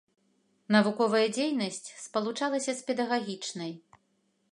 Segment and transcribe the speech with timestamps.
[0.75, 3.71] Навуковая дзейнасць спалучалася з педагагічнай.